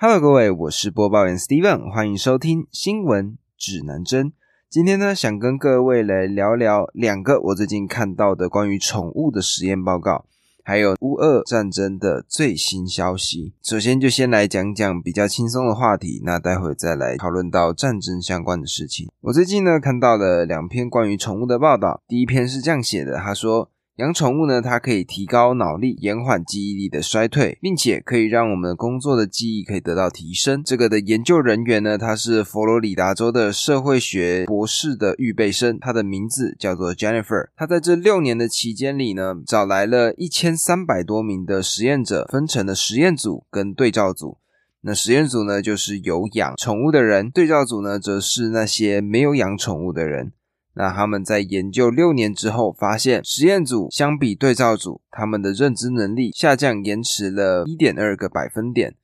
[0.00, 4.32] Hello，各位，我是播报员 Steven，欢迎收听新闻指南针。
[4.70, 10.24] 今天呢，想跟各位来聊聊两个我最近看到的关于宠物的实验报告，
[10.62, 13.54] 还有乌俄战争的最新消息。
[13.60, 19.10] 首先就先来讲讲比较轻松的话题，那待会再来讨论到战争相关的事情。
[19.22, 23.68] 我最近呢看到了两篇关于宠物的报道，第一篇是这样写的，他说。
[23.98, 30.62] 养宠物呢，它可以提高脑力，延缓记忆力的衰退，并且可以让我们工作的记忆可以得到提升。
[30.62, 37.48] 这个的研究人员呢，他是佛罗里达州的社会学博士的预备生，他的名字叫做 Jennifer。
[37.56, 44.38] 他在这六年的期间里呢，找来了一千三百多名的实验者，分成了实验组跟对照组。
[44.82, 50.30] 那实验组呢，就是有养宠物的人；对照组呢，则是那些没有养宠物的人。
[50.78, 58.94] 那他们在研究六年之后，发现实验组相比对照组，他们的认知能力下降延迟了一点二个百分点。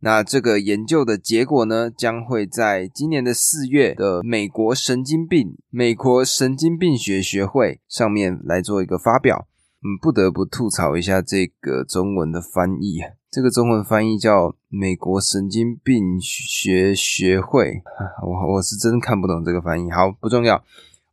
[0.00, 9.46] 那这个研究的结果呢，将会在今年的四月的美国神经病美国神经病学学会上面来做一个发表。
[9.82, 12.98] 嗯，不得不吐槽一下这个中文的翻译，
[13.30, 17.80] 这个中文翻译叫美国神经病学学会，
[18.26, 19.90] 我我是真看不懂这个翻译。
[19.90, 20.62] 好，不重要。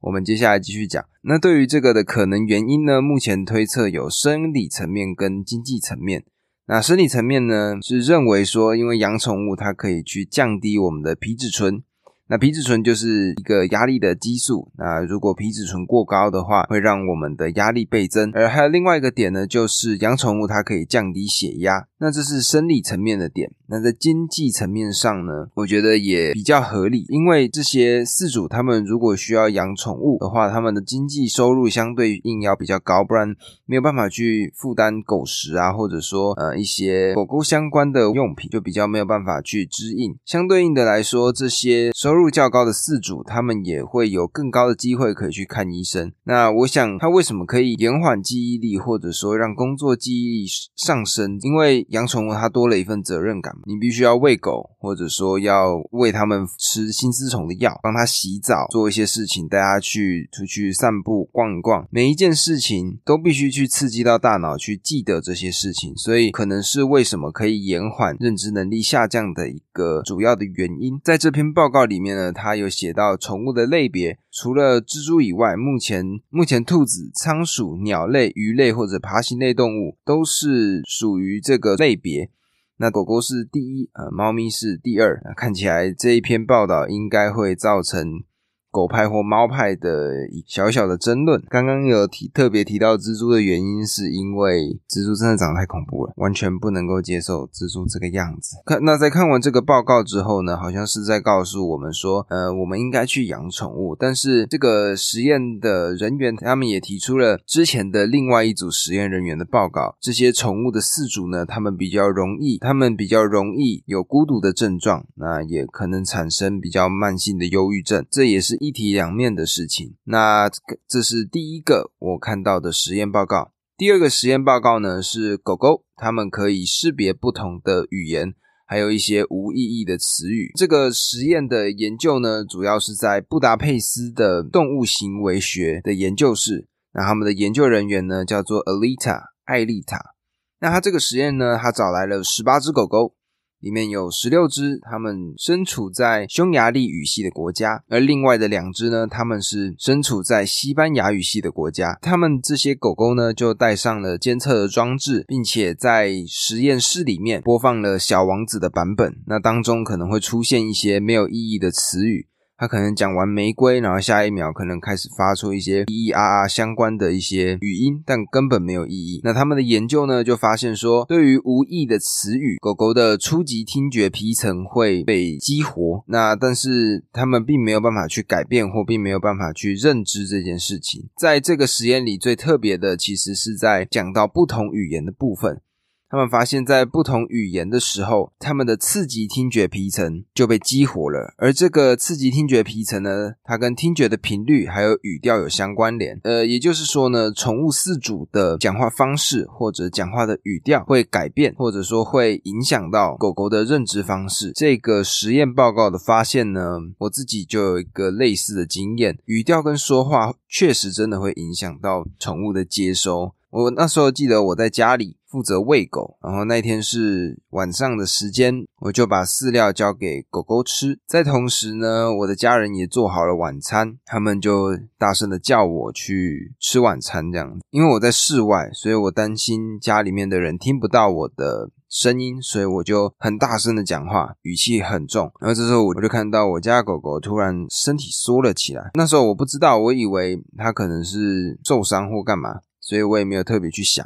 [0.02, 1.04] 我们接下来继续讲。
[1.24, 3.02] 那对于这个的可能原因呢？
[3.02, 6.24] 目前推测有生理层面跟经济层面。
[6.68, 11.82] 那生理层面呢，是认为说，因为养宠物它可以去降低我们的皮质醇。
[12.30, 14.70] 那皮质醇就是一个压力的激素。
[14.78, 18.32] 那如果皮质醇过高的话，会让我们的压力倍增。
[18.34, 21.88] 而还有另外一个点呢，就是养宠物它可以降低血压。
[22.00, 23.52] 那这是生理层面的点。
[23.70, 40.16] 那在经济层面上呢，我觉得也比较合理，因为这些饲主他们如果需要养宠物的话，他们的经济收入相对应要比较高，不然没有办法去负担狗食啊，或者说呃一些狗狗相关的用品，就比较没有办法去支应。
[40.26, 46.12] 相对应的来说，这些收入入较高的四主，他们也会有更高的机会可以去看医生。
[46.24, 51.38] 那我想，他为什么可以延缓记忆力，或者说让工作记忆力上升？
[51.42, 53.54] 因为养宠物它多了一份责任感。
[53.66, 61.86] 你必须要喂狗，或者说要喂它们吃新丝虫的药，帮它洗澡，做一些事情，带它去出去散步、逛一逛。
[61.92, 70.98] 每一件事情都必须去刺激到大脑去记得这些事情，所以可能是为什么可以延缓认知能力下降的一个主要的原因。
[71.04, 82.30] 在这篇报告里面呢，它有写到宠物的类别，除了蜘蛛以外，目前目前兔子、仓鼠、鸟类、鱼类或者爬行类动物都是属于这个类别。
[82.78, 85.22] 那狗狗是第一，呃，猫咪是第二。
[85.36, 88.24] 看起来这一篇报道应该会造成。
[88.72, 90.12] 狗派或猫派的
[90.46, 91.42] 小小的争论。
[91.50, 98.58] 刚刚有提特别提到蜘蛛的原因，是因为蜘蛛真的长得太恐怖了，完全不能够接受蜘蛛这个样子。
[98.66, 103.96] 看，那在看完这个报告之后呢，好像是在告诉我们说，呃，我们应该去养宠物。
[103.96, 118.57] 但是这个实验的人员他们也提出了之前的另外一组实验人员的报告，这些宠物的饲主呢，他们比较容易，他们比较容易有孤独的症状，那也可能产生比较慢性的忧郁症，这也是。
[118.60, 123.52] 一体两面的事情，那这个这是第一个我看到的实验报告。
[123.76, 128.34] 第二个实验报告呢，是狗狗它们可以识别不同的语言，
[128.66, 130.52] 还有一些无意义的词语。
[130.56, 136.68] 这个实验的研究呢，主要是在布达佩斯的动物行为学的研究室。
[136.94, 140.16] 那他们的研究人员呢，叫做 Alita 艾丽塔。
[140.60, 143.17] 那他这个实验呢，他找来了十八只狗狗。
[143.60, 151.98] 里面有十六只，它们身处在匈牙利语系的国家，而另外的两只呢，它们是身处在西班牙语系的国家。
[152.02, 159.16] 它们这些狗狗呢，就带上了监测的装置，并且在实验室里面播放了《小王子》的版本。
[159.26, 162.28] 那当中可能会出现一些没有意义的词语。
[162.58, 169.22] 他可能讲完玫瑰，然后下一秒可能开始发出一些咿咿啊啊相关的一些语音，但根本没有意义。
[169.24, 176.04] 那他们的研究呢，就发现说，对于无意的词语，狗狗的初级听觉皮层会被激活。
[176.08, 181.08] 那但是他们并没有办法去改变，或并没有办法去认知这件事情。
[181.16, 185.62] 在这个实验里，最特别的其实是在讲到不同语言的部分。
[186.10, 191.34] 他们发现，在不同语言的时候，他们的刺激听觉皮层就被激活了。
[191.38, 196.18] 而这个刺激听觉皮层呢，它跟听觉的频率还有语调有相关联。
[196.24, 204.54] 呃，也就是说呢，宠物饲主的讲话方式或者讲话的语调会改变，或者说会影响到狗狗的认知方式。
[204.56, 213.34] 这个实验报告的发现呢，我自己就有一个类似的经验，语调跟说话确实真的会影响到宠物的接收。
[213.50, 215.17] 我那时候记得我在家里。
[215.30, 216.18] 负责喂狗。
[216.22, 221.00] 然后那天是晚上的时间，我就把饲料交给狗狗吃。
[221.06, 227.60] 在同时呢，我的家人也做好了晚餐，他们就大声的叫我去吃晚餐，这样。
[227.70, 231.70] 因为我在室外，所以我担心家里面的人听不到我的。
[231.90, 235.32] 声音，所以我就很大声的讲话，语气很重。
[235.40, 238.92] 然后这时候我就看到我家狗狗突然身体缩了起来。
[238.96, 244.06] 那时候我不知道，我以为它可能是受伤或干嘛，所以我也没有特别去想。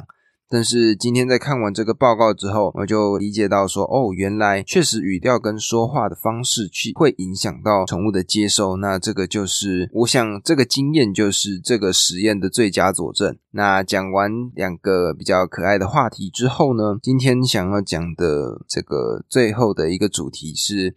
[0.52, 8.76] 但是今天在看完这个报告之后，我就理解到说，哦，原来确实语调跟说话的方式去会影响到宠物的接受。
[8.76, 13.34] 那这个就是，我想这个经验就是这个实验的最佳佐证。
[13.52, 20.94] 那讲完两个比较可爱的话题之后呢，今天想要讲的这个最后的一个主题是。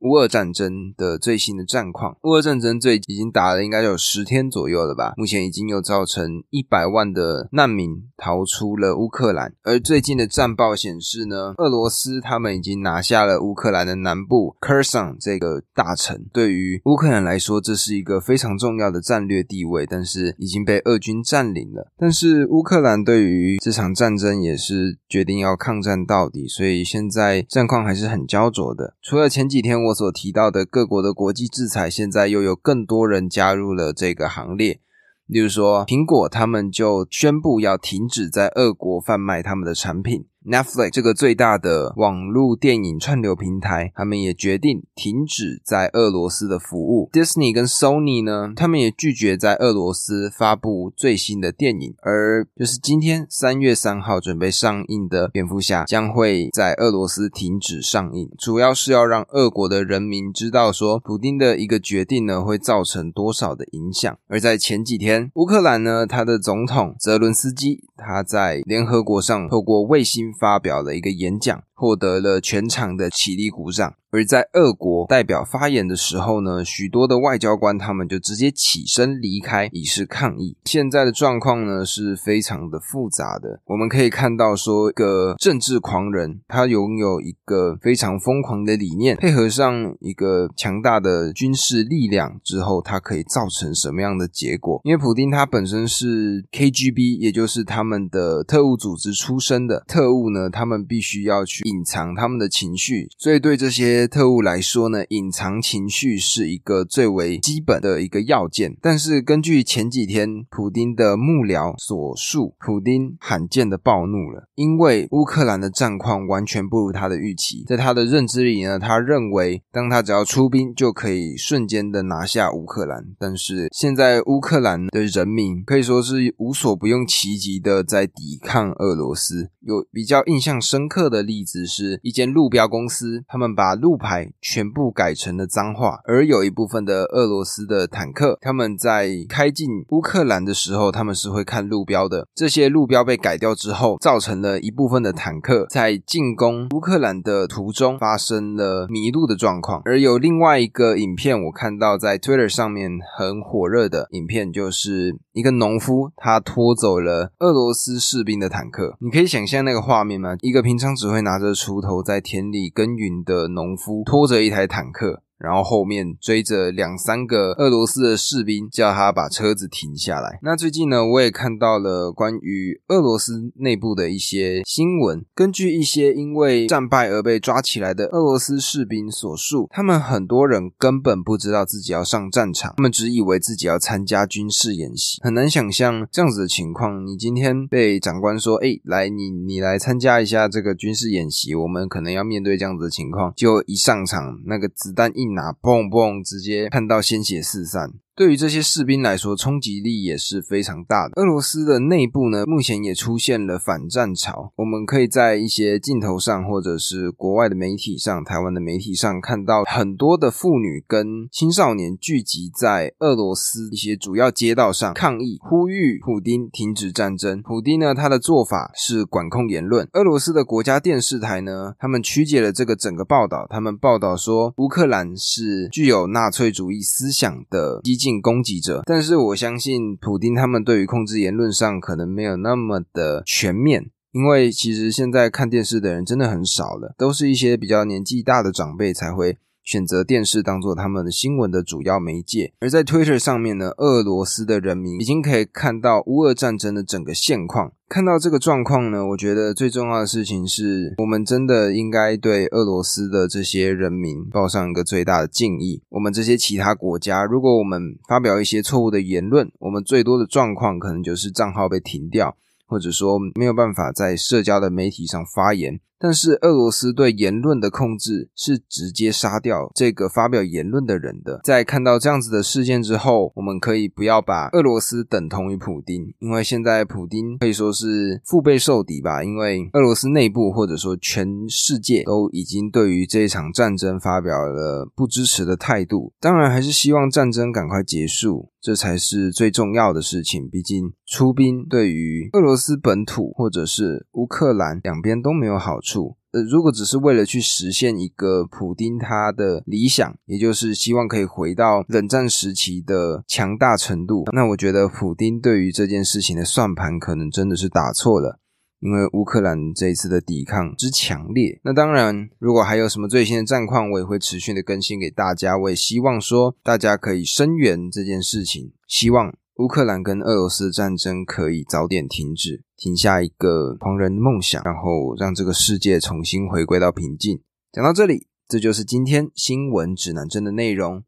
[0.00, 5.12] 乌俄战争的最新的战况，乌俄战争最已经打了应该有十天左右了吧？
[5.16, 16.26] 目前已经有造成一百万的难民逃出了乌克兰，而最近的战报显示呢，俄罗斯他们已经拿下了乌克兰的南部 Kherson 这个大城。
[16.32, 21.90] 对于乌克兰来说，这是一个非常重要的战略地位，但是已经被俄军占领了。
[21.98, 28.94] 但是乌克兰对于这场战争也是决定要抗战到底，所以现在战况还是很焦灼的。
[29.02, 29.87] 除了前几天我。
[29.88, 34.80] 我所提到的各国的国际制裁，现在又有更多人加入了这个行列。
[35.26, 40.26] 例如说，苹果他们就宣布要停止在俄国贩卖他们的产品。
[40.48, 47.10] Netflix 这个最大的网络电影串流平台，他们也决定停止在俄罗斯的服务。
[47.12, 51.94] Disney 跟 Sony 呢，他们也拒绝在俄罗斯发布最新的电影。
[52.00, 64.16] 而就是今天三月三号准备上映的蝙蝠侠，将会在俄罗斯停止上映，主要是要让俄国的人民知道说，普丁的一个决定呢，会造成多少的影响。
[64.28, 70.32] 而在前几天，乌克兰呢，他的总统泽伦斯基他在联合国上透过卫星。
[70.38, 71.67] 发表了一个演讲。
[71.78, 80.56] 获得了全场的起立鼓掌，而在俄国代表发言的时候呢，许多的外交官他们就直接起身离开，以示抗议。
[80.64, 94.80] 现在的状况呢是非常的复杂的，我们可以看到说，一个政治狂人，他拥有一个非常疯狂的理念，配合上一个强大的军事力量之后，他可以造成什么样的结果？
[94.82, 101.67] 因为普丁他本身是 KGB，也就是他们的特务组织出身的特务呢，他们必须要去。
[101.68, 108.74] 隐藏他们的情绪，所以对这些特务来说呢，隐藏情绪是一个最为基本的一个要件。
[108.80, 117.64] 但是根据前几天普丁的幕僚所述，普丁罕见的暴怒了，因为乌克兰的战况完全不如他的预期。
[117.66, 123.04] 在他的认知里呢，他认为当他只要出兵就可以瞬间的拿下乌克兰。
[123.18, 129.50] 但是现在乌克兰的人民可以说是无所不用其极的在抵抗俄罗斯。
[129.60, 131.57] 有比较印象深刻的例子。
[131.58, 142.28] 只是一间路标公司，他们把路牌全部改成了脏话，而有一部分的俄罗斯的坦克，他们在开进乌克兰的时候，他们是会看路标的。
[142.32, 149.82] 这些路标被改掉之后，造成了一部分的坦克在进攻乌克兰的途中发生了迷路的状况。
[149.84, 158.96] 而有另外一个影片，我看到在 Twitter 上面很火热的影片，就是一个农夫他拖走了俄罗斯士兵的坦克。
[159.00, 160.36] 你可以想象那个画面吗？
[160.40, 165.22] 一个平常只会拿着锄头在田里耕耘的农夫拖着一台坦克。
[165.38, 170.40] 然后后面追着两三个俄罗斯的士兵，叫他把车子停下来。
[170.42, 175.24] 那最近呢，我也看到了关于俄罗斯内部的一些新闻。
[175.36, 185.20] 根据一些因为战败而被抓起来的俄罗斯士兵所述，他们很多人根本不知道自己要上战场，他们只以为自己要参加军事演习。
[185.22, 187.06] 很难想象这样子的情况。
[187.06, 195.27] 你今天被长官说：“哎，来，你你来参加一下这个军事演习，我们可能要面对这样子的情况。”就一上场，那个子弹一。
[195.34, 197.92] 拿蹦蹦，直接看到鲜血四散。
[198.18, 201.12] 对于这些士兵来说，冲击力也是非常大的。
[201.14, 204.52] 俄罗斯的内部呢，目前也出现了反战潮。
[204.56, 217.40] 我们可以在一些镜头上，或者是国外的媒体上、台湾的媒体上，看到很多的妇女跟青少年聚集在俄罗斯一些主要街道上抗议，呼吁普丁停止战争。
[217.42, 219.88] 普丁呢，他的做法是管控言论。
[219.92, 228.07] 俄罗斯的国家电视台呢，他们曲解了这个整个报道，他们报道说乌克兰是具有纳粹主义思想的激进。
[228.22, 239.36] 攻击者，但是我相信普丁他们对于控制言论上可能没有那么的全面，因为其实现在看电视的人真的很少了，都是一些比较年纪大的长辈才会。
[239.64, 255.82] 选择电视当做他们的新闻的主要媒介，而在 Twitter 上面呢，俄罗斯的人民已经可以看到乌俄战争的整个现况，看到这个状况呢，我觉得最重要的事情是我们真的应该对俄罗斯的这些人民报上一个最大的敬意。
[255.88, 262.36] 我们这些其他国家，如果我们发表一些错误的言论，我们最多的状况可能就是账号被停掉。
[262.70, 271.40] 或者说没有办法在社交的媒体上发言，但是俄罗斯对言论的控制是直接杀掉这个发表言论的人的。
[271.44, 279.22] 在看到这样子的事件之后，我们可以不要把俄罗斯等同于普丁，因为现在普丁可以说是腹背受敌吧。
[279.24, 286.12] 因为俄罗斯内部或者说全世界都已经对于这一场战争发表了不支持的态度。
[286.20, 288.50] 当然，还是希望战争赶快结束。
[288.60, 290.50] 这才是最重要的事情。
[290.50, 295.87] 毕竟出兵对于俄罗斯本土或者是乌克兰两边都没有好处。
[296.32, 308.38] 呃，如果只是为了去实现一个普丁他的理想，也就是希望可以回到冷战时期的强大程度，那我觉得普丁对于这件事情的算盘可能真的是打错了。
[308.80, 315.58] 因为乌克兰这一次的抵抗之强烈，那当然，如果还有什么最新的战况，我也会持续的更新给大家。
[315.58, 327.42] 我也希望说，大家可以声援这件事情，希望乌克兰跟俄罗斯的战争可以早点停止，停下一个狂人的梦想，然后让这个世界重新回归到平静。
[327.72, 331.02] 讲到这里，这就是今天新闻指南针的内容。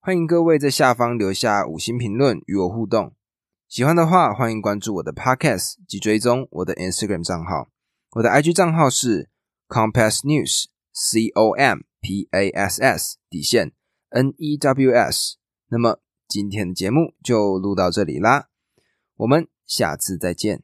[0.00, 3.12] 欢迎各位在下方留下五星评论与我互动。
[3.66, 7.66] 喜欢的话，欢迎关注我的 Podcast 及追踪我的 Instagram 账号。
[8.12, 9.28] 我的 IG 账号是
[9.66, 13.72] Compass News，C O M P A S S 底线
[14.10, 15.38] N E W S。
[15.68, 18.48] 那么今天的节目就录到这里啦，
[19.16, 20.54] 我们下次再见。